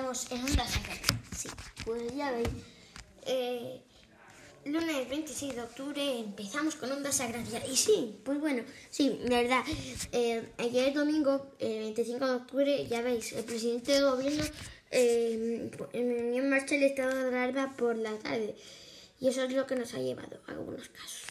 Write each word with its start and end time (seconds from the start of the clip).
estamos 0.00 0.26
en. 0.30 0.46
Sí, 1.36 1.48
pues 1.84 2.14
ya 2.14 2.32
veis. 2.32 2.48
Eh, 3.26 3.80
lunes 4.64 5.08
26 5.08 5.54
de 5.54 5.62
octubre 5.62 6.18
empezamos 6.18 6.74
con 6.76 6.90
Onda 6.90 7.12
Sagraria. 7.12 7.66
Y 7.66 7.76
sí, 7.76 8.18
pues 8.24 8.40
bueno, 8.40 8.62
sí, 8.90 9.20
verdad. 9.28 9.64
Eh, 10.12 10.52
ayer 10.58 10.94
domingo, 10.94 11.54
eh, 11.58 11.80
25 11.80 12.26
de 12.26 12.34
octubre, 12.34 12.86
ya 12.86 13.02
veis, 13.02 13.32
el 13.32 13.44
presidente 13.44 13.92
del 13.92 14.04
gobierno 14.04 14.44
eh, 14.90 15.70
en 15.92 16.50
marcha 16.50 16.74
el 16.74 16.82
estado 16.84 17.14
de 17.14 17.28
alarma 17.28 17.76
por 17.76 17.96
la 17.96 18.16
tarde. 18.18 18.54
Y 19.20 19.28
eso 19.28 19.42
es 19.42 19.52
lo 19.52 19.66
que 19.66 19.76
nos 19.76 19.92
ha 19.94 19.98
llevado 19.98 20.40
a 20.46 20.52
algunos 20.52 20.88
casos. 20.88 21.26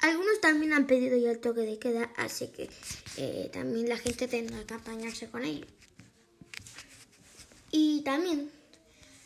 Algunos 0.00 0.38
también 0.42 0.74
han 0.74 0.86
pedido 0.86 1.16
ya 1.16 1.30
el 1.30 1.38
toque 1.38 1.62
de 1.62 1.78
queda, 1.78 2.12
así 2.16 2.48
que 2.48 2.68
eh, 3.16 3.48
también 3.54 3.88
la 3.88 3.96
gente 3.96 4.28
tendrá 4.28 4.62
que 4.64 4.74
apañarse 4.74 5.30
con 5.30 5.44
ello. 5.44 5.64
Y 7.76 8.02
también 8.02 8.52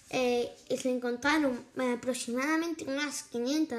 eh, 0.09 0.51
se 0.75 0.89
encontraron 0.89 1.67
aproximadamente 1.77 2.85
unas 2.85 3.25
500, 3.25 3.79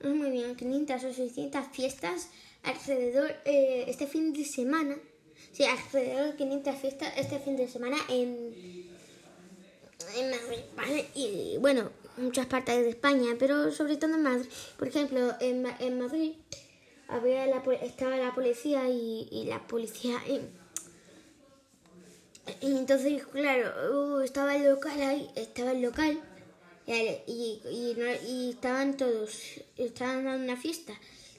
no 0.00 0.14
muy 0.14 0.30
bien, 0.30 0.56
500 0.56 1.04
o 1.04 1.12
600 1.12 1.66
fiestas 1.70 2.28
alrededor 2.62 3.30
eh, 3.44 3.84
este 3.86 4.06
fin 4.06 4.32
de 4.32 4.46
semana. 4.46 4.96
Sí, 5.52 5.64
alrededor 5.64 6.30
de 6.30 6.36
500 6.36 6.76
fiestas 6.76 7.12
este 7.18 7.38
fin 7.40 7.58
de 7.58 7.68
semana 7.68 7.98
en, 8.08 8.54
en 10.16 10.30
Madrid. 10.74 11.04
Y 11.14 11.58
bueno, 11.58 11.90
muchas 12.16 12.46
partes 12.46 12.76
de 12.76 12.88
España, 12.88 13.36
pero 13.38 13.70
sobre 13.70 13.98
todo 13.98 14.14
en 14.14 14.22
Madrid. 14.22 14.48
Por 14.78 14.88
ejemplo, 14.88 15.34
en, 15.40 15.66
en 15.78 15.98
Madrid 15.98 16.32
había 17.06 17.46
la, 17.48 17.62
estaba 17.82 18.16
la 18.16 18.34
policía 18.34 18.88
y, 18.88 19.28
y 19.30 19.44
la 19.44 19.58
policía... 19.66 20.22
y 22.60 22.76
entonces, 22.76 23.24
claro, 23.26 24.16
uh, 24.16 24.20
estaba 24.20 24.56
el 24.56 24.64
local 24.64 25.00
ahí, 25.00 25.30
estaba 25.34 25.72
el 25.72 25.82
local 25.82 26.20
y, 26.86 27.60
y, 27.70 28.50
estaban 28.50 28.96
todos, 28.96 29.60
estaban 29.76 30.24
dando 30.24 30.44
una 30.44 30.56
fiesta. 30.60 30.92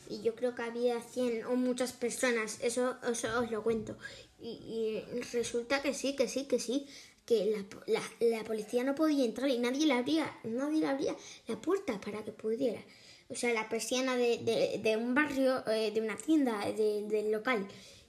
Y 0.09 0.21
yo 0.21 0.35
creo 0.35 0.53
que 0.53 0.61
había 0.63 0.99
100 1.01 1.45
o 1.45 1.55
muchas 1.55 1.93
personas, 1.93 2.59
eso, 2.61 2.95
eso 3.11 3.39
os 3.39 3.51
lo 3.51 3.63
cuento. 3.63 3.97
Y, 4.41 5.01
resulta 5.33 5.81
que 5.81 5.93
sí, 5.93 6.15
que 6.15 6.27
sí, 6.27 6.45
que 6.45 6.59
sí, 6.59 6.87
que 7.25 7.45
la, 7.45 7.65
la, 7.87 8.01
la 8.37 8.43
policía 8.43 8.83
no 8.83 8.93
podía 8.93 9.25
entrar 9.25 9.49
y 9.49 9.57
nadie 9.57 9.87
le 9.87 9.93
abría, 9.93 10.31
nadie 10.43 10.81
le 10.81 10.87
abría 10.87 11.15
la 11.47 11.59
puerta 11.59 11.99
para 11.99 12.23
que 12.23 12.31
pudiera. 12.31 12.81
O 13.29 13.35
sea, 13.35 13.51
la 13.53 13.67
persiana 13.69 14.15
de, 14.15 14.37
de, 14.37 14.79
de 14.83 14.97
un 14.97 15.15
barrio, 15.15 15.63
eh, 15.67 15.89
de 15.91 16.01
una 16.01 16.15
tienda, 16.17 16.59
de- 16.71 17.03
del 17.07 17.31
local. 17.31 17.67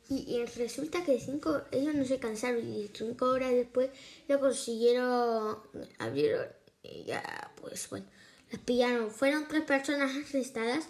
Y, 0.09 0.45
resulta 0.57 1.05
que 1.05 1.19
cinco, 1.19 1.63
ellos 1.73 1.95
no 1.95 2.05
se 2.05 2.21
cansaron 2.21 2.65
y 2.65 2.89
cinco 2.95 3.27
horas 3.27 3.51
después 3.51 3.91
lo 4.29 4.39
consiguieron, 4.39 5.59
abrieron 5.99 6.47
y 6.85 7.05
ya, 7.05 7.53
pues 7.61 7.91
bueno, 7.91 8.07
las 8.53 8.61
pillaron. 8.61 9.11
Fueron 9.11 9.49
tres 9.49 9.63
personas 9.63 10.13
arrestadas. 10.15 10.87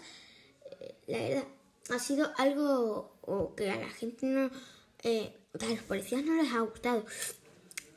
Eh, 0.79 0.95
La 1.07 1.17
verdad, 1.17 1.43
ha 1.89 1.99
sido 1.99 2.31
algo 2.37 3.17
o 3.21 3.55
que 3.55 3.71
a 3.71 3.77
la 3.77 3.89
gente 3.89 4.27
no, 4.27 4.51
eh, 5.03 5.33
a 5.59 5.65
los 5.65 5.79
policías 5.79 6.23
no 6.23 6.35
les 6.41 6.53
ha 6.53 6.59
gustado. 6.59 7.05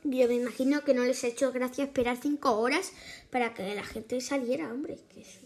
Yo 0.03 0.27
me 0.29 0.35
imagino 0.35 0.83
que 0.83 0.95
no 0.95 1.05
les 1.05 1.23
ha 1.25 1.27
hecho 1.27 1.53
gracia 1.53 1.85
esperar 1.85 2.17
cinco 2.21 2.59
horas 2.59 2.93
para 3.31 3.53
que 3.53 3.75
la 3.75 3.85
gente 3.85 4.21
saliera, 4.23 4.73
hombre. 4.73 4.99
Que 5.15 5.25
sí. 5.25 5.40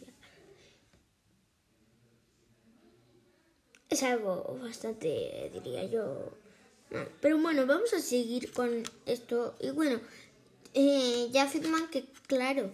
Es 3.94 4.02
algo 4.02 4.58
bastante, 4.62 5.50
diría 5.52 5.84
yo. 5.84 6.32
Pero 7.20 7.38
bueno, 7.38 7.66
vamos 7.66 7.92
a 7.94 8.00
seguir 8.00 8.52
con 8.52 8.82
esto. 9.06 9.54
Y 9.60 9.70
bueno, 9.70 10.00
eh, 10.74 11.28
ya 11.32 11.44
afirman 11.44 11.88
que, 11.88 12.04
claro, 12.26 12.70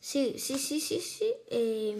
sí, 0.00 0.34
sí, 0.38 0.58
sí, 0.58 0.80
sí, 0.80 1.00
sí. 1.00 1.32
eh, 1.50 1.96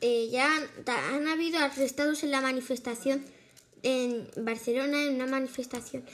eh, 0.00 0.28
ya 0.30 0.48
han, 0.86 1.28
habido 1.28 1.60
arrestados 1.60 2.24
en 2.24 2.32
la 2.32 2.40
manifestación 2.40 3.24
en 3.84 4.28
Barcelona, 4.36 5.00
en 5.04 5.14
una 5.14 5.26
manifestación. 5.26 6.04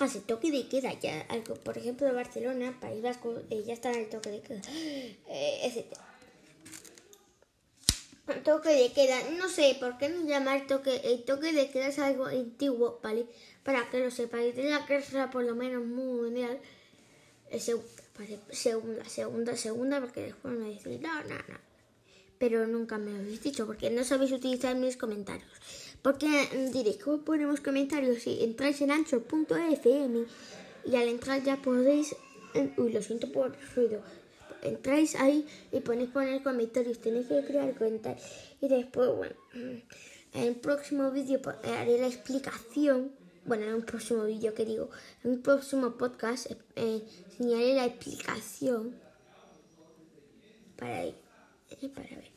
Hace 0.00 0.20
toque 0.20 0.50
de 0.50 0.66
queda 0.68 0.92
ya, 0.98 1.26
por 1.64 1.78
ejemplo, 1.78 2.12
Barcelona, 2.12 2.76
País 2.80 3.02
Vasco, 3.02 3.40
eh, 3.50 3.62
ya 3.64 3.72
está 3.72 3.92
en 3.92 4.00
el 4.00 4.08
toque 4.08 4.30
de 4.30 4.40
queda, 4.40 4.60
eh, 5.28 5.86
toque 8.44 8.70
de 8.70 8.92
queda. 8.92 9.18
No 9.38 9.48
sé 9.48 9.76
por 9.78 9.98
qué 9.98 10.08
no 10.08 10.26
llamar 10.26 10.66
toque. 10.66 11.00
El 11.04 11.24
toque 11.24 11.52
de 11.52 11.70
queda 11.70 11.88
es 11.88 11.98
algo 11.98 12.26
antiguo, 12.26 12.98
¿vale? 13.02 13.26
Para 13.62 13.88
que 13.90 14.00
lo 14.00 14.10
sepáis. 14.10 14.54
De 14.56 14.68
la 14.70 14.86
guerra, 14.86 15.30
por 15.30 15.44
lo 15.44 15.54
menos 15.54 15.84
mundial. 15.84 16.58
eh, 17.50 17.58
seg- 17.58 17.80
vale, 18.18 18.38
segunda, 18.50 19.04
segunda, 19.08 19.56
segunda, 19.56 20.00
porque 20.00 20.20
después 20.22 20.54
me 20.54 20.70
decís, 20.70 21.00
no, 21.00 21.14
no, 21.22 21.34
no. 21.36 21.58
Pero 22.38 22.66
nunca 22.66 22.98
me 22.98 23.12
lo 23.12 23.18
habéis 23.18 23.42
dicho, 23.42 23.66
porque 23.66 23.88
no 23.90 24.04
sabéis 24.04 24.32
utilizar 24.32 24.74
mis 24.76 24.96
comentarios. 24.96 25.48
Porque 26.02 26.26
mm, 26.26 26.70
diréis, 26.72 26.98
¿cómo 26.98 27.18
ponemos 27.24 27.60
comentarios? 27.60 28.22
Si 28.22 28.42
entráis 28.42 28.80
en 28.82 28.90
ancho.fm 28.90 30.24
y 30.84 30.96
al 30.96 31.08
entrar 31.08 31.42
ya 31.42 31.56
podéis. 31.62 32.14
eh, 32.54 32.72
Uy, 32.76 32.92
lo 32.92 33.00
siento 33.02 33.30
por 33.32 33.46
el 33.54 33.74
ruido 33.74 34.02
entráis 34.68 35.14
ahí 35.16 35.46
y 35.72 35.80
ponéis 35.80 36.10
poner 36.10 36.42
comentarios, 36.42 36.98
tenéis 37.00 37.26
que 37.26 37.44
crear 37.44 37.74
cuentas 37.74 38.22
y 38.60 38.68
después, 38.68 39.10
bueno, 39.14 39.34
en 39.54 40.42
el 40.42 40.56
próximo 40.56 41.10
vídeo 41.10 41.40
po- 41.40 41.54
haré 41.64 41.98
la 41.98 42.06
explicación, 42.06 43.12
bueno, 43.44 43.64
en 43.66 43.74
un 43.74 43.82
próximo 43.82 44.24
vídeo 44.24 44.54
que 44.54 44.64
digo, 44.64 44.90
en 45.24 45.30
un 45.32 45.42
próximo 45.42 45.96
podcast 45.96 46.50
eh, 46.76 47.02
enseñaré 47.30 47.74
la 47.74 47.86
explicación 47.86 48.94
para 50.76 51.04
eh, 51.06 51.14
para 51.94 52.08
ver. 52.08 52.30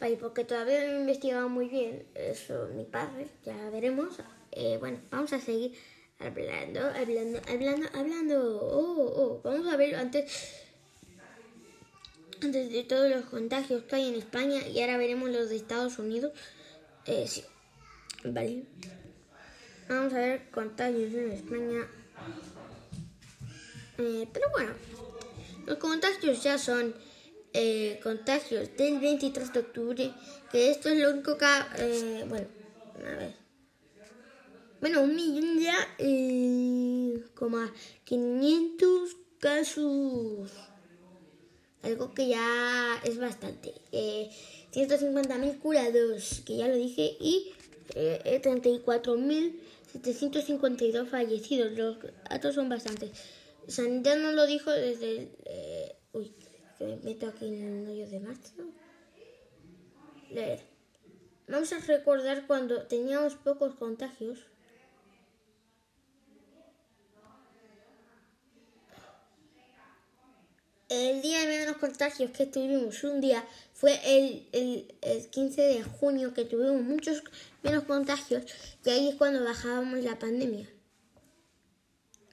Vale, 0.00 0.16
porque 0.16 0.44
todavía 0.44 0.84
no 0.84 0.92
he 0.96 1.00
investigado 1.00 1.48
muy 1.48 1.68
bien 1.68 2.04
eso, 2.14 2.68
mi 2.74 2.84
padre, 2.84 3.28
ya 3.44 3.70
veremos. 3.70 4.14
Eh, 4.50 4.76
bueno, 4.80 4.98
vamos 5.10 5.32
a 5.32 5.40
seguir 5.40 5.74
hablando, 6.18 6.80
hablando, 6.80 7.40
hablando, 7.48 7.88
hablando. 7.94 8.60
Oh, 8.62 9.12
oh, 9.16 9.40
vamos 9.44 9.72
a 9.72 9.76
ver 9.76 9.94
antes 9.94 10.24
antes 12.42 12.72
de 12.72 12.84
todos 12.84 13.10
los 13.10 13.24
contagios 13.26 13.84
que 13.84 13.96
hay 13.96 14.08
en 14.08 14.14
España 14.14 14.66
y 14.66 14.80
ahora 14.80 14.98
veremos 14.98 15.30
los 15.30 15.48
de 15.48 15.56
Estados 15.56 15.98
Unidos. 15.98 16.32
Eh, 17.06 17.26
sí, 17.28 17.44
vale. 18.24 18.64
Vamos 19.88 20.12
a 20.12 20.18
ver 20.18 20.50
contagios 20.50 21.12
en 21.14 21.32
España. 21.32 21.86
Eh, 23.98 24.28
pero 24.32 24.50
bueno, 24.50 24.72
los 25.66 25.78
contagios 25.78 26.42
ya 26.42 26.58
son 26.58 26.94
eh, 27.52 28.00
contagios 28.02 28.76
del 28.76 28.98
23 28.98 29.52
de 29.52 29.60
octubre, 29.60 30.14
que 30.50 30.70
esto 30.70 30.88
es 30.88 30.98
lo 30.98 31.10
único 31.10 31.36
que... 31.36 31.46
eh, 31.78 32.24
bueno, 32.28 32.46
a 32.98 33.16
ver. 33.16 33.36
Bueno, 34.80 35.02
un 35.02 35.14
millón 35.14 35.60
ya, 35.60 35.76
eh, 35.98 37.24
como 37.34 37.58
a 37.58 37.72
500 38.04 39.16
casos 39.38 40.71
algo 41.82 42.14
que 42.14 42.28
ya 42.28 43.00
es 43.04 43.18
bastante. 43.18 43.74
Eh, 43.92 44.30
150.000 44.72 45.58
curados, 45.58 46.42
que 46.46 46.56
ya 46.56 46.68
lo 46.68 46.76
dije, 46.76 47.16
y 47.20 47.52
eh, 47.94 48.40
34.752 48.42 51.06
fallecidos. 51.06 51.72
Los 51.72 51.98
datos 52.28 52.54
son 52.54 52.68
bastantes. 52.68 53.10
Sanidad 53.68 54.16
no 54.16 54.32
lo 54.32 54.46
dijo 54.46 54.70
desde 54.70 55.28
eh, 55.44 55.94
uy, 56.12 56.32
que 56.78 56.84
me 56.84 56.96
meto 56.96 57.28
aquí 57.28 57.46
en 57.46 57.84
el 57.84 57.88
hoyo 57.88 58.08
de 58.08 58.20
marzo. 58.20 58.52
Leer. 60.30 60.60
Vamos 61.48 61.72
a 61.72 61.80
recordar 61.80 62.46
cuando 62.46 62.86
teníamos 62.86 63.34
pocos 63.34 63.74
contagios. 63.74 64.38
El 70.92 71.22
día 71.22 71.40
de 71.40 71.46
menos 71.46 71.78
contagios 71.78 72.32
que 72.32 72.44
tuvimos 72.44 73.02
un 73.02 73.22
día 73.22 73.42
fue 73.72 73.98
el, 74.04 74.46
el, 74.52 74.94
el 75.00 75.26
15 75.26 75.62
de 75.62 75.82
junio 75.82 76.34
que 76.34 76.44
tuvimos 76.44 76.82
muchos 76.82 77.24
menos 77.62 77.84
contagios 77.84 78.42
y 78.84 78.90
ahí 78.90 79.08
es 79.08 79.14
cuando 79.14 79.42
bajábamos 79.42 80.00
la 80.00 80.18
pandemia. 80.18 80.68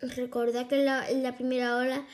Recordad 0.01 0.67
que 0.67 0.75
en 0.75 1.23
la, 1.23 1.37
primera 1.37 1.77
hora, 1.77 2.05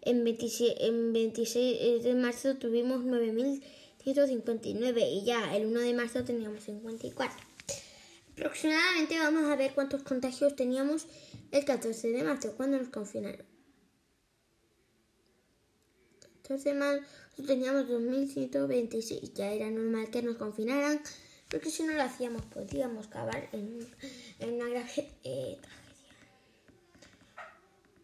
en 0.00 0.24
26, 0.24 0.72
en 0.78 1.12
26 1.12 2.02
de 2.02 2.14
marzo, 2.14 2.56
tuvimos 2.56 3.04
9.159 3.04 5.06
y 5.06 5.24
ya 5.26 5.54
el 5.54 5.66
1 5.66 5.80
de 5.80 5.92
marzo 5.92 6.24
teníamos 6.24 6.64
54. 6.64 7.44
Aproximadamente 8.32 9.18
vamos 9.18 9.50
a 9.50 9.56
ver 9.56 9.74
cuántos 9.74 10.02
contagios 10.02 10.56
teníamos 10.56 11.06
el 11.50 11.66
14 11.66 12.08
de 12.08 12.22
marzo, 12.22 12.54
cuando 12.56 12.78
nos 12.78 12.88
confinaron 12.88 13.49
semanas 16.58 17.06
teníamos 17.46 17.88
2.126. 17.88 19.32
Ya 19.34 19.52
era 19.52 19.70
normal 19.70 20.10
que 20.10 20.22
nos 20.22 20.36
confinaran, 20.36 21.00
porque 21.50 21.70
si 21.70 21.82
no 21.82 21.92
lo 21.92 22.02
hacíamos 22.02 22.42
pues 22.52 22.66
podíamos 22.66 23.06
acabar 23.06 23.48
en, 23.52 23.86
una 24.40 24.68
gran 24.68 24.86
eh, 25.24 25.58
tragedia. 25.60 25.90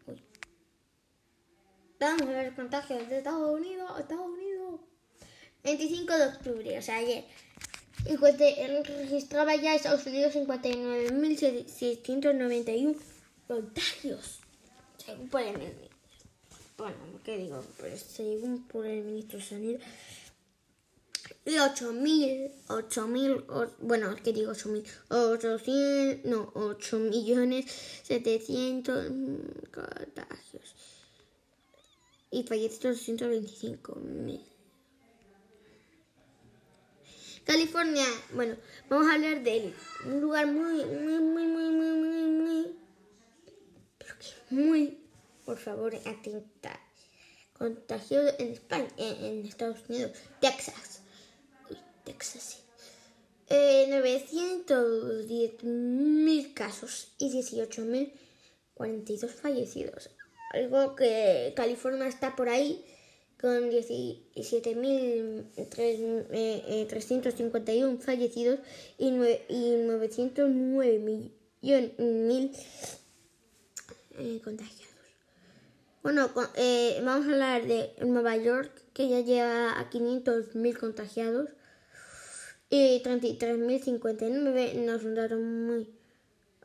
Uy. 0.07 0.23
Vamos 1.99 2.21
a 2.21 2.31
ver 2.31 2.55
contagios 2.55 3.09
de 3.09 3.17
Estados 3.17 3.59
Unidos, 3.59 3.99
Estados 3.99 4.27
Unidos. 4.27 4.79
25 5.63 6.17
de 6.17 6.27
octubre, 6.27 6.77
o 6.77 6.81
sea, 6.81 6.97
ayer. 6.97 7.25
Él 8.05 8.19
eh, 8.39 8.83
registraba 8.83 9.55
ya 9.55 9.73
Estados 9.75 10.05
Unidos 10.05 10.35
59.691 10.35 12.95
contagios, 13.47 14.39
según 14.97 15.29
pueden 15.29 15.57
bueno, 16.77 16.95
¿qué 17.23 17.37
digo? 17.37 17.63
Pues 17.79 18.01
según 18.01 18.67
por 18.67 18.85
el 18.85 19.03
ministro 19.03 19.39
de 19.39 19.45
Sanidad. 19.45 19.79
Y 21.43 21.55
8.000, 21.55 22.51
8.000, 22.67 23.73
bueno, 23.79 24.15
¿qué 24.23 24.31
digo? 24.31 24.51
8.000, 24.51 24.85
800, 25.09 26.25
no, 26.29 26.51
8 26.53 26.99
millones 26.99 27.65
700 28.03 29.07
contagios. 29.73 30.75
Y 32.29 32.43
fallecidos 32.43 33.07
125.000. 33.07 34.41
California, 37.43 38.05
bueno, 38.33 38.55
vamos 38.89 39.07
a 39.07 39.15
hablar 39.15 39.41
de 39.41 39.73
un 40.05 40.21
lugar 40.21 40.45
muy, 40.45 40.85
muy, 40.85 41.19
muy, 41.19 41.47
muy, 41.47 41.69
muy, 41.69 41.95
muy, 41.95 42.27
muy, 42.27 42.75
pero 43.97 44.13
que 44.19 44.53
muy, 44.53 45.06
por 45.47 45.57
favor, 45.57 45.95
atenta, 45.95 46.79
contagioso 47.53 48.35
en 48.37 48.51
España, 48.51 48.89
en, 48.97 49.45
Estados 49.45 49.79
Unidos, 49.87 50.11
Texas, 50.41 50.99
Texas, 52.03 52.43
sí. 52.43 52.57
Eh, 53.49 53.87
910.000 53.89 56.53
casos 56.53 57.13
y 57.17 57.31
18.052 57.31 59.29
fallecidos. 59.29 60.09
Algo 60.51 60.97
que 60.97 61.53
California 61.55 62.07
está 62.07 62.35
por 62.35 62.49
ahí 62.49 62.83
con 63.39 63.71
17.351 63.71 66.25
eh, 66.33 66.61
eh, 66.67 66.85
fallecidos 68.01 68.59
y, 68.97 69.11
909 69.11 70.99
mil 70.99 71.31
eh, 74.19 74.41
contagiados. 74.43 74.96
Bueno, 76.07 76.31
vamos 76.33 77.27
a 77.27 77.31
hablar 77.33 77.67
de 77.67 77.93
Nueva 77.99 78.37
York, 78.37 78.71
que 78.93 79.09
ya 79.09 79.19
lleva 79.19 79.77
a 79.77 79.89
500.000 79.89 80.79
contagiados 80.79 81.49
y 82.69 83.03
33.059. 83.03 84.73
No 84.85 84.95
es 84.95 85.03
un 85.03 85.15
dato 85.15 85.35
muy 85.35 85.93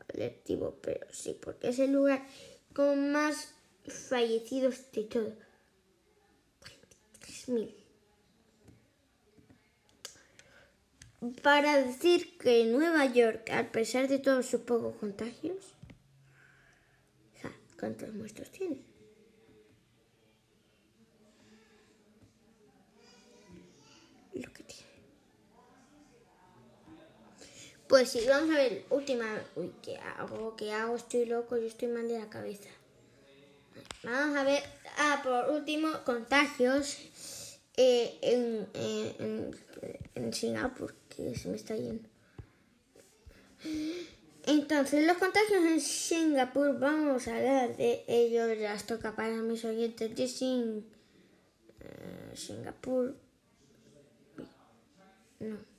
colectivo, 0.07 0.79
pero 0.81 1.05
sí, 1.11 1.37
porque 1.41 1.67
es 1.67 1.79
el 1.79 1.91
lugar 1.91 2.25
con 2.73 3.11
más 3.11 3.53
fallecidos 3.85 4.89
de 4.93 5.03
todo. 5.03 5.33
Para 11.41 11.83
decir 11.83 12.37
que 12.37 12.63
Nueva 12.63 13.07
York, 13.07 13.49
a 13.49 13.73
pesar 13.73 14.07
de 14.07 14.19
todos 14.19 14.45
sus 14.45 14.61
pocos 14.61 14.95
contagios, 14.95 15.57
¿cuántos 17.77 18.13
muertos 18.13 18.49
tiene? 18.49 18.93
Lo 24.33 24.51
que 24.51 24.63
tiene. 24.63 24.83
Pues 27.93 28.09
sí, 28.09 28.21
vamos 28.27 28.49
a 28.49 28.57
ver, 28.57 28.85
última. 28.89 29.23
Uy, 29.55 29.71
¿qué 29.83 29.97
hago? 29.97 30.55
¿Qué 30.55 30.71
hago? 30.71 30.95
Estoy 30.95 31.27
loco, 31.27 31.57
yo 31.57 31.67
estoy 31.67 31.89
mal 31.89 32.07
de 32.07 32.17
la 32.17 32.27
cabeza. 32.27 32.69
Vamos 34.01 34.35
a 34.35 34.43
ver, 34.43 34.63
ah, 34.97 35.21
por 35.23 35.53
último, 35.53 35.89
contagios 36.03 36.97
eh, 37.77 38.17
en, 40.15 40.33
Singapur, 40.33 40.95
que 41.07 41.35
se 41.35 41.49
me 41.49 41.55
está 41.55 41.75
yendo. 41.75 42.09
Entonces, 44.47 45.05
los 45.05 45.17
contagios 45.17 45.63
en 45.63 45.79
Singapur, 45.79 46.79
vamos 46.79 47.27
a 47.27 47.35
hablar 47.35 47.77
de 47.77 48.05
ellos, 48.07 48.57
las 48.57 48.87
toca 48.87 49.15
para 49.15 49.35
mis 49.35 49.63
oyentes 49.65 50.15
de 50.15 50.23
eh, 50.23 50.81
Singapur. 52.33 53.15
No. 55.39 55.72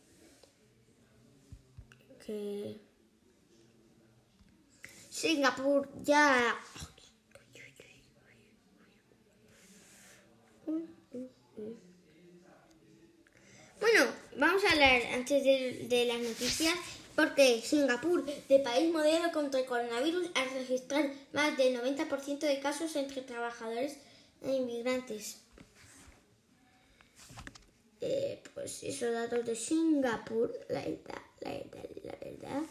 Que 2.25 2.81
Singapur 5.11 5.89
ya 6.03 6.57
Bueno, 13.81 14.07
vamos 14.39 14.65
a 14.65 14.73
hablar 14.73 15.03
antes 15.13 15.45
de, 15.45 16.05
las 16.07 16.19
noticias 16.19 16.75
porque 17.15 17.61
Singapur, 17.61 18.25
de 18.25 18.59
país 18.61 18.91
modelo 18.91 19.31
contra 19.31 19.61
el 19.61 19.67
coronavirus, 19.67 20.31
ha 20.35 20.45
registrado 20.55 21.11
más 21.35 21.57
del 21.59 21.79
90% 21.79 22.39
de 22.39 22.61
casos 22.61 22.97
entre 22.97 23.21
trabajadores 23.21 23.99
e 24.43 24.55
inmigrantes. 24.55 25.44
Pues 28.55 28.83
esos 28.83 29.13
datos 29.13 29.45
de 29.45 29.57
Singapur, 29.57 30.53
la 30.69 30.81
verdad, 30.81 31.23
la 31.41 31.51
verdad, 31.51 31.85
la 32.03 32.13
verdad. 32.13 32.63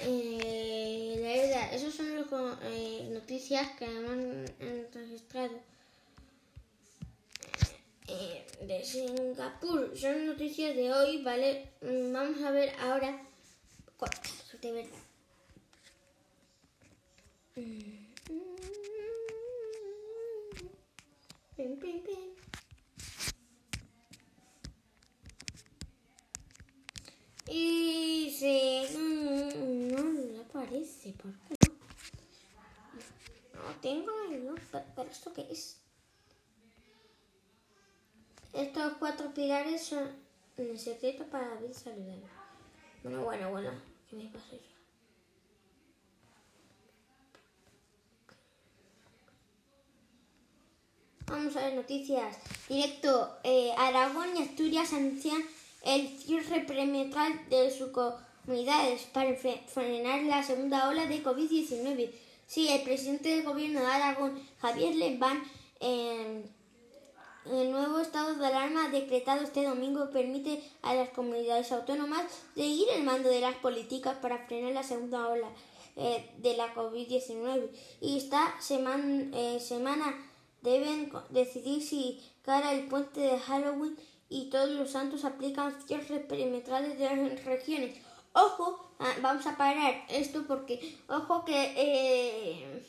Eh, 0.00 1.16
la 1.18 1.42
verdad, 1.42 1.74
esas 1.74 1.94
son 1.94 2.14
las 2.16 2.26
eh, 2.64 3.08
noticias 3.10 3.70
que 3.78 3.84
han 3.84 4.46
registrado 4.92 5.54
eh, 8.08 8.46
de 8.62 8.84
Singapur. 8.84 9.96
Son 9.96 10.26
noticias 10.26 10.74
de 10.76 10.92
hoy, 10.92 11.22
¿vale? 11.22 11.68
Mm, 11.80 12.12
vamos 12.12 12.42
a 12.42 12.50
ver 12.50 12.70
ahora 12.80 13.26
de 14.62 14.72
verdad. 14.72 14.90
Y 27.54 28.34
se... 28.38 28.98
No 28.98 30.02
le 30.02 30.40
aparece, 30.40 31.12
¿por 31.12 31.32
qué 31.32 31.54
no? 31.68 31.74
No 33.62 33.74
tengo... 33.82 34.10
No, 34.42 34.54
pero 34.96 35.10
¿esto 35.10 35.34
qué 35.34 35.46
es? 35.50 35.76
Estos 38.54 38.94
cuatro 38.98 39.34
pilares 39.34 39.84
son 39.84 40.10
el 40.56 40.78
secreto 40.78 41.26
para 41.26 41.56
vivir 41.56 41.74
saludable. 41.74 42.22
Bueno, 43.02 43.22
bueno, 43.22 43.50
bueno. 43.50 43.70
¿Qué 44.08 44.16
me 44.16 44.30
pasa 44.30 44.52
yo? 44.52 44.72
Vamos 51.26 51.54
a 51.56 51.66
ver 51.66 51.74
noticias. 51.74 52.38
Directo. 52.66 53.36
Eh, 53.44 53.72
Aragón 53.76 54.36
y 54.38 54.42
Asturias 54.42 54.94
anuncian 54.94 55.42
el 55.84 56.08
cierre 56.18 56.60
perimetral 56.60 57.48
de 57.48 57.70
sus 57.70 57.90
comunidades 57.90 59.02
para 59.12 59.34
frenar 59.34 60.22
la 60.22 60.42
segunda 60.42 60.88
ola 60.88 61.06
de 61.06 61.22
COVID-19. 61.22 62.10
Sí, 62.46 62.68
el 62.68 62.82
presidente 62.82 63.30
del 63.30 63.44
gobierno 63.44 63.80
de 63.80 63.86
Aragón, 63.86 64.38
Javier 64.60 64.94
Leván, 64.94 65.42
eh, 65.80 66.44
el 67.46 67.72
nuevo 67.72 67.98
estado 67.98 68.34
de 68.34 68.46
alarma 68.46 68.88
decretado 68.88 69.42
este 69.42 69.64
domingo 69.64 70.10
permite 70.10 70.62
a 70.82 70.94
las 70.94 71.08
comunidades 71.08 71.72
autónomas 71.72 72.22
seguir 72.54 72.86
el 72.94 73.02
mando 73.02 73.28
de 73.28 73.40
las 73.40 73.56
políticas 73.56 74.16
para 74.18 74.46
frenar 74.46 74.72
la 74.72 74.84
segunda 74.84 75.26
ola 75.26 75.48
eh, 75.96 76.30
de 76.38 76.56
la 76.56 76.72
COVID-19 76.74 77.68
y 78.00 78.18
esta 78.18 78.54
semana, 78.60 79.28
eh, 79.34 79.58
semana 79.58 80.14
deben 80.62 81.12
decidir 81.30 81.82
si 81.82 82.20
cara 82.42 82.72
el 82.72 82.86
puente 82.86 83.20
de 83.20 83.38
Halloween 83.40 83.96
y 84.32 84.48
todos 84.48 84.70
los 84.70 84.90
santos 84.90 85.24
aplican 85.26 85.76
cierres 85.86 86.24
perimetrales 86.24 86.98
de 86.98 87.04
las 87.04 87.44
regiones. 87.44 87.98
Ojo, 88.32 88.94
ah, 88.98 89.12
vamos 89.20 89.46
a 89.46 89.58
parar 89.58 90.06
esto 90.08 90.44
porque, 90.48 90.96
ojo 91.06 91.44
que 91.44 91.74
eh, 91.76 92.82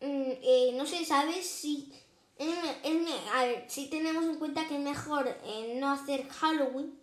mm, 0.00 0.76
no 0.76 0.86
se 0.86 1.04
sabe 1.04 1.42
si 1.42 1.92
si 3.68 3.90
tenemos 3.90 4.24
en 4.24 4.36
cuenta 4.36 4.66
que 4.66 4.76
es 4.76 4.80
mejor 4.80 5.28
eh, 5.28 5.76
no 5.78 5.92
hacer 5.92 6.26
Halloween, 6.28 6.98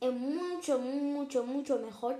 es 0.00 0.12
mucho, 0.12 0.78
mucho, 0.78 1.44
mucho 1.44 1.78
mejor. 1.78 2.18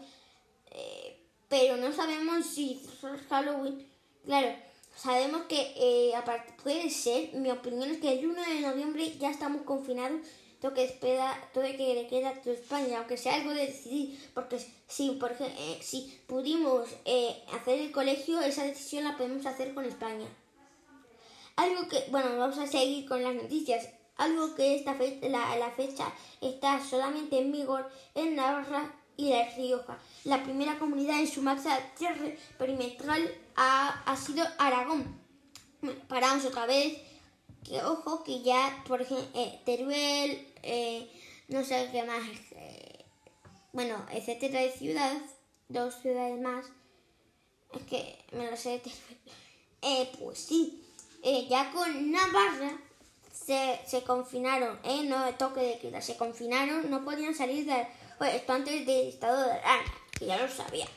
Eh, 0.73 1.19
pero 1.49 1.79
no 1.79 1.91
sabemos 1.95 2.45
si 2.45 2.83
Halloween, 3.31 3.87
claro, 4.27 4.55
sabemos 5.00 5.43
que 5.43 5.73
eh, 5.76 6.17
aparte, 6.17 6.52
puede 6.62 6.90
ser, 6.90 7.33
mi 7.35 7.50
opinión 7.50 7.90
es 7.90 7.99
que 7.99 8.12
el 8.12 8.26
1 8.26 8.43
de 8.43 8.61
noviembre 8.61 9.17
ya 9.19 9.31
estamos 9.31 9.62
confinados, 9.62 10.21
todo 10.61 10.75
que 10.75 10.85
espera, 10.85 11.49
todo 11.55 11.64
que 11.64 11.95
le 11.95 12.09
queda 12.09 12.31
a 12.31 12.50
España, 12.50 12.99
aunque 12.99 13.17
sea 13.17 13.37
algo 13.37 13.50
de 13.52 13.67
decidir, 13.67 14.19
porque 14.35 14.59
si, 14.88 15.12
por 15.12 15.33
ejemplo, 15.33 15.57
si 15.81 16.21
pudimos 16.26 16.88
hacer 17.52 17.78
el 17.78 17.93
colegio, 17.93 18.40
esa 18.40 18.64
decisión 18.64 19.05
la 19.05 19.17
podemos 19.17 19.47
hacer 19.47 19.73
con 19.73 19.85
España. 19.85 20.26
Algo 21.55 21.88
que, 21.88 22.05
bueno, 22.11 22.37
vamos 22.37 22.59
a 22.59 22.67
seguir 22.67 23.09
con 23.09 23.23
las 23.23 23.35
noticias. 23.35 23.88
Algo 24.17 24.55
que 24.57 24.75
esta 24.75 24.97
la, 25.23 25.57
la 25.57 25.71
fecha 25.71 26.12
está 26.40 26.85
solamente 26.85 27.38
en 27.38 27.52
vigor 27.52 27.88
en 28.17 28.35
Navarra 28.35 28.93
y 29.19 29.31
La 29.31 29.45
Rioja. 29.51 29.99
La 30.25 30.43
primera 30.45 30.79
comunidad 30.79 31.21
en 31.21 31.27
sumarse 31.27 31.69
al 31.69 31.83
cierre 31.97 32.39
perimetral 32.57 33.35
ha, 33.57 34.03
ha 34.07 34.17
sido 34.17 34.47
Aragón. 34.59 35.21
paramos 36.09 36.47
otra 36.47 36.65
vez. 36.65 36.97
Que 37.65 37.83
ojo, 37.83 38.25
que 38.25 38.43
ya, 38.43 38.83
por 38.87 39.03
ejemplo, 39.03 39.29
eh, 39.35 39.61
Teruel, 39.67 40.55
eh, 40.63 41.11
no 41.49 41.65
sé 41.65 41.89
qué 41.93 42.05
más, 42.05 42.23
eh, 42.53 43.05
bueno, 43.73 44.07
etcétera 44.13 44.61
de 44.61 44.71
ciudad, 44.71 45.13
dos 45.69 45.97
ciudades 45.97 46.41
más. 46.41 46.65
Es 47.75 47.83
que 47.83 48.25
me 48.33 48.51
lo 48.51 48.57
sé. 48.57 48.81
Eh, 49.83 50.11
pues 50.19 50.39
sí, 50.39 50.83
ya 51.49 51.71
con 51.73 52.11
Navarra 52.11 52.79
se, 53.33 53.81
se 53.87 54.03
confinaron, 54.03 54.79
eh, 54.85 55.05
no 55.05 55.35
toque 55.35 55.61
de 55.61 55.79
queda, 55.79 56.01
se 56.01 56.17
confinaron, 56.17 56.91
no 56.91 57.05
podían 57.05 57.35
salir 57.35 57.67
de 57.67 57.87
pues, 58.19 58.35
esto 58.35 58.53
antes 58.53 58.87
del 58.87 59.09
estado 59.09 59.45
de 59.45 59.53
alarma, 59.53 59.95
que 60.19 60.27
ya 60.27 60.37
lo 60.37 60.49
sabíamos. 60.49 60.93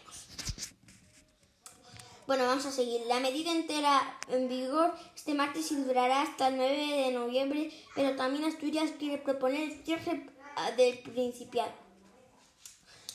Bueno, 2.28 2.46
vamos 2.46 2.66
a 2.66 2.72
seguir. 2.72 3.01
La 3.08 3.20
medida 3.20 3.51
entera 3.51 4.18
en 4.30 4.48
vigor 4.48 4.94
este 5.16 5.34
martes 5.34 5.72
y 5.72 5.75
durará 5.75 6.22
hasta 6.22 6.48
el 6.48 6.58
9 6.58 6.78
de 6.78 7.12
noviembre, 7.12 7.72
pero 7.94 8.16
también 8.16 8.46
Asturias 8.46 8.92
quiere 8.98 9.18
proponer 9.18 9.70
el 9.70 9.84
cierre 9.84 10.30
ah, 10.56 10.72
del 10.72 11.00
Principado. 11.00 11.74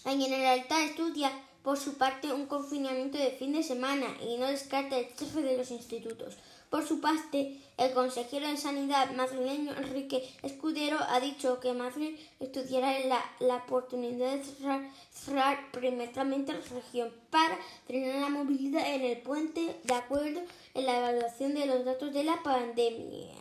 La 0.05 0.13
Generalitat 0.13 0.81
estudia 0.83 1.33
por 1.63 1.79
su 1.79 1.95
parte 1.95 2.33
un 2.33 2.47
confinamiento 2.47 3.19
de 3.19 3.31
fin 3.31 3.53
de 3.53 3.63
semana 3.63 4.07
y 4.23 4.37
no 4.37 4.47
descarta 4.47 4.99
el 4.99 5.09
cierre 5.17 5.43
de 5.43 5.57
los 5.57 5.71
institutos. 5.71 6.37
Por 6.71 6.87
su 6.87 7.01
parte, 7.01 7.61
el 7.77 7.93
consejero 7.93 8.49
de 8.49 8.57
Sanidad 8.57 9.13
madrileño 9.13 9.73
Enrique 9.77 10.29
Escudero 10.43 10.99
ha 11.09 11.21
dicho 11.21 11.61
que 11.61 11.73
Madrid 11.73 12.19
estudiará 12.41 12.99
la, 13.01 13.25
la 13.39 13.57
oportunidad 13.57 14.35
de 14.35 14.45
cerrar, 14.45 14.91
cerrar 15.13 15.71
perimetralmente 15.73 16.55
la 16.55 16.61
región 16.61 17.13
para 17.31 17.57
frenar 17.87 18.21
la 18.21 18.29
movilidad 18.31 18.95
en 18.95 19.03
el 19.03 19.19
puente 19.19 19.79
de 19.85 19.95
acuerdo 19.95 20.41
en 20.75 20.87
la 20.87 20.99
evaluación 20.99 21.55
de 21.55 21.67
los 21.67 21.85
datos 21.85 22.13
de 22.13 22.25
la 22.25 22.43
pandemia. 22.43 23.35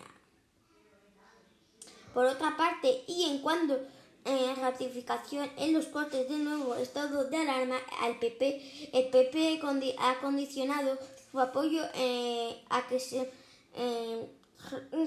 Por 2.14 2.26
otra 2.26 2.56
parte, 2.56 3.04
y 3.08 3.26
en 3.26 3.40
cuanto 3.40 3.80
en 4.26 4.56
ratificación 4.56 5.50
en 5.58 5.74
los 5.74 5.86
cortes 5.86 6.28
del 6.28 6.44
nuevo 6.44 6.76
estado 6.76 7.26
de 7.26 7.38
alarma 7.38 7.78
al 8.02 8.18
PP, 8.20 8.90
el 8.94 9.10
PP 9.10 9.62
ha 10.00 10.20
condicionado 10.20 10.98
su 11.36 11.42
apoyo 11.42 11.84
eh, 11.96 12.64
a 12.70 12.88
que 12.88 12.98
se 12.98 13.30
eh, 13.74 14.30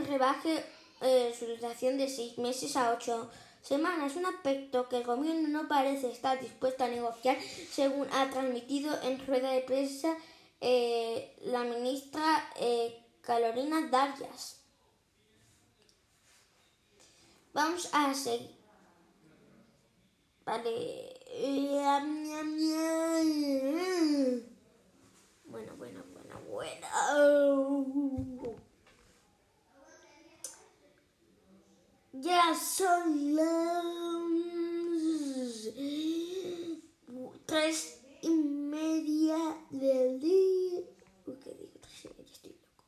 rebaje 0.06 0.62
eh, 1.00 1.34
su 1.36 1.46
duración 1.46 1.96
de 1.96 2.06
seis 2.06 2.36
meses 2.36 2.76
a 2.76 2.92
ocho 2.92 3.30
semanas, 3.62 4.14
un 4.14 4.26
aspecto 4.26 4.90
que 4.90 4.98
el 4.98 5.04
gobierno 5.04 5.48
no 5.48 5.68
parece 5.68 6.10
estar 6.10 6.38
dispuesto 6.38 6.84
a 6.84 6.88
negociar, 6.88 7.38
según 7.70 8.06
ha 8.12 8.28
transmitido 8.28 9.00
en 9.02 9.26
rueda 9.26 9.52
de 9.52 9.62
prensa 9.62 10.14
la 11.46 11.64
ministra 11.64 12.44
Carolina 13.22 13.88
Darias. 13.90 14.60
Vamos 17.54 17.88
a 17.92 18.12
seguir. 18.12 18.54
Vale. 20.44 21.14
Ya 32.12 32.52
son 32.54 33.36
las 33.36 33.84
tres 37.46 38.00
y 38.22 38.28
media 38.30 39.36
del 39.70 40.18
día. 40.20 40.80
¿Qué 41.24 41.54
digo? 41.54 41.78
Tres 41.80 42.04
y 42.04 42.08
media, 42.08 42.32
estoy 42.32 42.50
loco. 42.50 42.82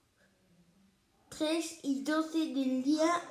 Tres 1.29 1.79
y 1.83 2.03
doce 2.03 2.39
del 2.39 2.83
día. 2.83 3.23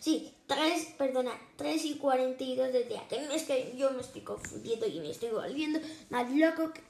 Sí, 0.00 0.34
3, 0.46 0.94
perdona, 0.98 1.32
3 1.56 1.84
y 1.86 1.94
42 1.96 2.72
del 2.72 2.88
día. 2.88 3.08
Que 3.08 3.34
es 3.34 3.44
que 3.44 3.74
yo 3.76 3.90
me 3.90 4.02
estoy 4.02 4.20
confundiendo 4.20 4.86
y 4.86 5.00
me 5.00 5.10
estoy 5.10 5.30
volviendo 5.30 5.80
más 6.10 6.30
loco 6.30 6.72
que... 6.72 6.82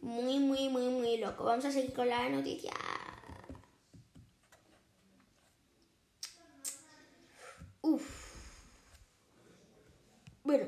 Muy, 0.00 0.38
muy, 0.38 0.68
muy, 0.68 0.88
muy 0.88 1.18
loco. 1.18 1.44
Vamos 1.44 1.64
a 1.64 1.72
seguir 1.72 1.92
con 1.92 2.08
la 2.08 2.28
noticia. 2.28 2.72
Uf. 7.82 8.20
Bueno, 10.42 10.66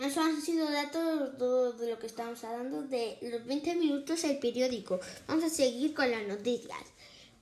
eso 0.00 0.20
han 0.20 0.42
sido 0.42 0.70
datos 0.70 1.78
de 1.78 1.90
lo 1.90 1.98
que 1.98 2.06
estamos 2.06 2.42
hablando 2.42 2.82
de 2.82 3.18
los 3.22 3.44
20 3.46 3.76
minutos 3.76 4.24
el 4.24 4.38
periódico. 4.38 4.98
Vamos 5.28 5.44
a 5.44 5.48
seguir 5.48 5.94
con 5.94 6.10
las 6.10 6.26
noticias. 6.26 6.80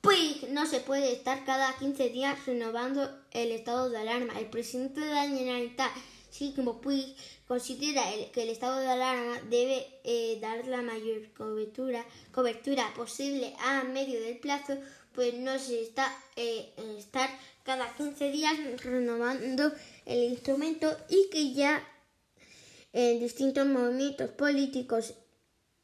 Pues 0.03 0.49
no 0.51 0.67
se 0.67 0.81
puede 0.81 1.13
estar 1.13 1.45
cada 1.45 1.77
15 1.79 2.11
días 2.11 2.47
renovando 2.47 3.11
el 3.33 3.53
estado 3.53 3.91
de 3.91 3.99
alarma. 3.99 4.39
El 4.39 4.47
presidente 4.51 5.01
de 5.01 5.15
la 5.15 5.29
Generalitat, 5.29 5.91
Sigmo 6.31 6.81
Puig, 6.81 7.17
considera 7.47 8.03
que 8.33 8.43
el 8.43 8.51
estado 8.51 8.81
de 8.81 8.89
alarma 8.89 9.41
debe 9.49 9.87
eh, 10.05 10.39
dar 10.41 10.67
la 10.67 10.83
mayor 10.83 11.33
cobertura, 11.33 12.05
cobertura 12.33 12.93
posible 12.95 13.55
a 13.61 13.85
medio 13.85 14.21
del 14.21 14.39
plazo, 14.39 14.79
pues 15.13 15.35
no 15.35 15.59
se 15.59 15.83
está 15.83 16.07
eh, 16.37 16.73
estar 16.99 17.29
cada 17.65 17.95
15 17.95 18.31
días 18.31 18.57
renovando 18.83 19.73
el 20.07 20.31
instrumento 20.31 20.97
y 21.09 21.29
que 21.31 21.53
ya 21.53 21.87
en 22.93 23.21
distintos 23.21 23.67
movimientos 23.67 24.31
políticos 24.31 25.15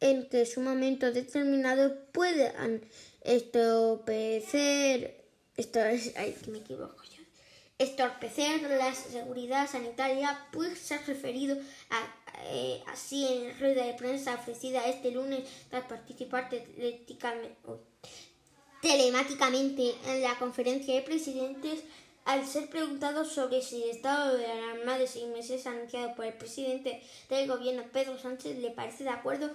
en 0.00 0.28
que 0.28 0.44
su 0.46 0.60
momento 0.60 1.12
determinado 1.12 1.96
puedan 2.12 2.82
estropecer, 3.22 5.24
esto 5.56 5.80
ay, 5.80 6.36
me 6.48 6.58
equivoco 6.58 7.02
yo, 7.04 7.15
estorpecer 7.78 8.62
la 8.62 8.94
seguridad 8.94 9.68
sanitaria, 9.68 10.46
pues 10.50 10.78
se 10.78 10.94
ha 10.94 11.02
referido 11.02 11.56
a, 11.90 12.14
eh, 12.44 12.82
así 12.86 13.26
en 13.26 13.58
rueda 13.58 13.84
de 13.84 13.94
prensa 13.94 14.34
ofrecida 14.34 14.86
este 14.86 15.10
lunes 15.10 15.48
tras 15.68 15.84
participar 15.84 16.48
telemáticamente 18.80 19.94
en 20.06 20.22
la 20.22 20.38
conferencia 20.38 20.94
de 20.94 21.02
presidentes 21.02 21.82
al 22.24 22.46
ser 22.46 22.68
preguntado 22.68 23.24
sobre 23.24 23.62
si 23.62 23.84
el 23.84 23.90
estado 23.90 24.36
de 24.36 24.46
alarma 24.46 24.98
de 24.98 25.06
seis 25.06 25.28
meses 25.28 25.66
anunciado 25.66 26.14
por 26.14 26.24
el 26.24 26.34
presidente 26.34 27.00
del 27.28 27.46
gobierno 27.46 27.84
Pedro 27.92 28.18
Sánchez 28.18 28.58
le 28.58 28.70
parece 28.70 29.04
de 29.04 29.10
acuerdo 29.10 29.50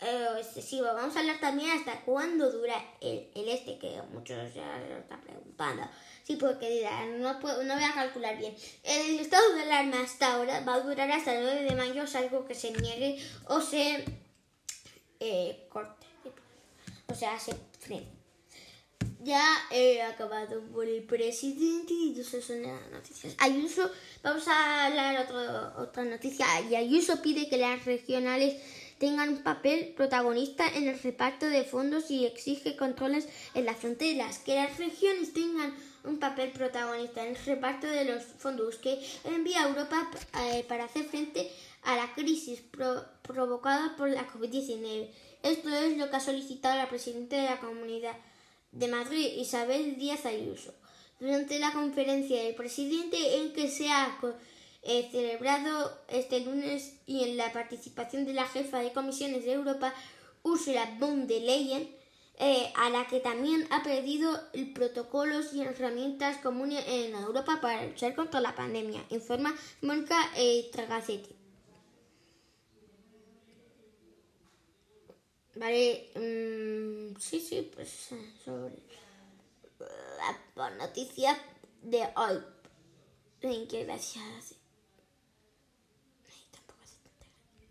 eh, 0.00 0.26
excesivo. 0.38 0.86
Vamos 0.92 1.16
a 1.16 1.20
hablar 1.20 1.40
también 1.40 1.70
hasta 1.70 2.02
cuándo 2.02 2.50
dura 2.50 2.74
el, 3.00 3.30
el 3.34 3.48
este, 3.48 3.78
que 3.78 4.02
muchos 4.12 4.52
ya 4.52 4.78
lo 4.88 4.98
están 4.98 5.20
preguntando. 5.22 5.84
Sí, 6.24 6.36
porque 6.36 6.88
no, 7.18 7.38
puedo, 7.38 7.62
no 7.64 7.74
voy 7.74 7.84
a 7.84 7.92
calcular 7.92 8.38
bien. 8.38 8.56
El 8.82 9.20
estado 9.20 9.54
de 9.54 9.62
alarma 9.62 10.00
hasta 10.00 10.34
ahora 10.34 10.60
va 10.60 10.74
a 10.74 10.80
durar 10.80 11.10
hasta 11.10 11.34
el 11.34 11.44
9 11.44 11.62
de 11.64 11.76
mayo, 11.76 12.06
salvo 12.06 12.46
que 12.46 12.54
se 12.54 12.72
niegue 12.72 13.22
o 13.46 13.60
se 13.60 14.04
eh, 15.20 15.66
corte. 15.68 16.06
O 17.08 17.14
sea, 17.14 17.38
se 17.38 17.54
frene. 17.78 18.08
Ya 19.22 19.42
he 19.70 20.02
acabado 20.02 20.62
por 20.72 20.86
el 20.86 21.02
presidente 21.02 21.92
y 21.92 22.18
esas 22.18 22.44
son 22.44 22.62
las 22.62 22.90
noticias. 22.90 23.34
Ayuso, 23.38 23.90
vamos 24.22 24.48
a 24.48 24.86
hablar 24.86 25.24
otro, 25.24 25.82
otra 25.82 26.04
noticia. 26.04 26.46
Y 26.70 26.74
Ayuso 26.74 27.20
pide 27.20 27.48
que 27.48 27.58
las 27.58 27.84
regionales 27.84 28.56
tengan 28.98 29.28
un 29.28 29.42
papel 29.42 29.92
protagonista 29.94 30.66
en 30.68 30.88
el 30.88 30.98
reparto 30.98 31.46
de 31.46 31.64
fondos 31.64 32.10
y 32.10 32.24
exige 32.24 32.76
controles 32.76 33.28
en 33.54 33.66
las 33.66 33.76
fronteras, 33.76 34.38
que 34.38 34.54
las 34.54 34.78
regiones 34.78 35.32
tengan 35.32 35.74
un 36.04 36.18
papel 36.18 36.50
protagonista 36.50 37.22
en 37.24 37.34
el 37.34 37.44
reparto 37.44 37.86
de 37.86 38.04
los 38.04 38.22
fondos 38.22 38.76
que 38.76 39.02
envía 39.24 39.66
Europa 39.66 40.10
eh, 40.40 40.64
para 40.68 40.84
hacer 40.84 41.04
frente 41.04 41.50
a 41.82 41.96
la 41.96 42.14
crisis 42.14 42.62
provocada 43.22 43.94
por 43.96 44.08
la 44.08 44.26
COVID-19. 44.28 45.10
Esto 45.42 45.68
es 45.68 45.96
lo 45.96 46.08
que 46.08 46.16
ha 46.16 46.20
solicitado 46.20 46.76
la 46.76 46.88
presidenta 46.88 47.36
de 47.36 47.50
la 47.50 47.60
Comunidad 47.60 48.16
de 48.72 48.88
Madrid, 48.88 49.34
Isabel 49.36 49.96
Díaz 49.96 50.26
Ayuso, 50.26 50.74
durante 51.20 51.58
la 51.58 51.72
conferencia 51.72 52.42
del 52.42 52.54
presidente 52.54 53.36
en 53.36 53.52
que 53.52 53.68
se 53.68 53.90
ha 53.90 54.18
celebrado 55.10 55.98
este 56.08 56.40
lunes 56.40 56.96
y 57.06 57.24
en 57.24 57.36
la 57.36 57.52
participación 57.52 58.24
de 58.24 58.34
la 58.34 58.46
jefa 58.46 58.80
de 58.80 58.92
comisiones 58.92 59.44
de 59.44 59.52
Europa, 59.52 59.94
Ursula 60.42 60.96
von 60.98 61.26
der 61.26 61.42
Leyen, 61.42 61.88
eh, 62.38 62.72
a 62.76 62.90
la 62.90 63.06
que 63.06 63.20
también 63.20 63.66
ha 63.70 63.82
pedido 63.82 64.40
protocolos 64.74 65.52
y 65.54 65.62
herramientas 65.62 66.38
comunes 66.38 66.84
en 66.86 67.14
Europa 67.14 67.58
para 67.60 67.86
luchar 67.86 68.14
contra 68.14 68.40
la 68.40 68.54
pandemia, 68.54 69.04
informa 69.10 69.54
Mónica 69.82 70.16
eh. 70.36 70.70
Vale, 75.56 76.10
mm, 76.16 77.16
sí, 77.20 77.38
sí, 77.40 77.70
pues 77.74 78.10
sobre 78.44 78.74
la 80.56 80.70
noticia 80.70 81.38
de 81.82 82.02
hoy. 82.16 82.42
Qué 83.40 83.84
gracias. 83.84 84.54
Ay, 86.26 86.42
tampoco 86.50 86.80
hace 86.82 86.96
tanta 87.04 87.26
gracia. 87.26 87.68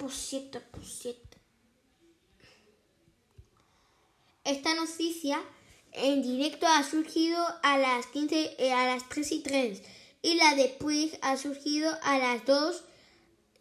Por 0.00 0.10
cierto. 0.10 0.62
Esta 4.44 4.74
noticia 4.74 5.38
en 5.92 6.22
directo 6.22 6.66
ha 6.66 6.82
surgido 6.82 7.36
a 7.62 7.76
las 7.76 8.06
15, 8.06 8.56
eh, 8.58 8.72
a 8.72 8.86
las 8.86 9.06
3 9.10 9.32
y 9.32 9.40
3 9.40 9.82
y 10.22 10.34
la 10.36 10.54
de 10.54 10.68
Puig 10.68 11.18
ha 11.20 11.36
surgido 11.36 11.94
a 12.02 12.18
las 12.18 12.46
2 12.46 12.84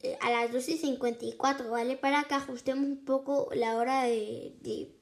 eh, 0.03 0.17
a 0.22 0.31
las 0.31 0.53
2 0.53 0.69
y 0.69 0.77
54, 0.77 1.69
¿vale? 1.69 1.98
Para 1.98 2.24
que 2.24 2.36
ajustemos 2.36 2.86
un 2.86 3.03
poco 3.03 3.50
la 3.53 3.75
hora 3.75 4.03
de, 4.03 4.53
de, 4.62 4.96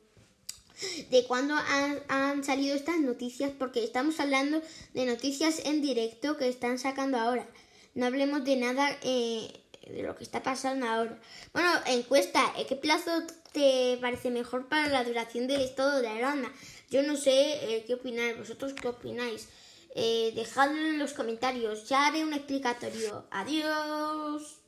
de 1.11 1.23
cuando 1.27 1.53
han, 1.53 1.99
han, 2.07 2.43
salido 2.43 2.75
estas 2.75 2.99
noticias, 2.99 3.51
porque 3.59 3.83
estamos 3.83 4.19
hablando 4.19 4.59
de 4.95 5.05
noticias 5.05 5.61
en 5.65 5.83
directo 5.83 6.35
que 6.35 6.47
están 6.49 6.79
sacando 6.79 7.19
ahora. 7.19 7.47
No 7.93 8.07
hablemos 8.07 8.43
de 8.43 8.55
nada 8.55 8.97
eh, 9.03 9.66
de 9.89 10.03
lo 10.03 10.15
que 10.15 10.23
está 10.23 10.43
pasando 10.43 10.87
ahora. 10.87 11.17
Bueno, 11.53 11.69
encuesta, 11.85 12.41
¿qué 12.67 12.75
plazo 12.75 13.11
te 13.51 13.97
parece 14.01 14.29
mejor 14.29 14.67
para 14.67 14.87
la 14.89 15.03
duración 15.03 15.47
del 15.47 15.61
estado 15.61 16.01
de 16.01 16.07
alarma? 16.07 16.51
Yo 16.89 17.03
no 17.03 17.15
sé 17.15 17.75
eh, 17.75 17.83
qué 17.85 17.95
opináis, 17.95 18.37
vosotros 18.37 18.73
qué 18.73 18.87
opináis. 18.87 19.49
Eh, 19.95 20.31
dejadlo 20.35 20.77
en 20.77 20.99
los 20.99 21.13
comentarios, 21.13 21.89
ya 21.89 22.07
haré 22.07 22.23
un 22.23 22.33
explicatorio. 22.33 23.25
Adiós. 23.31 24.66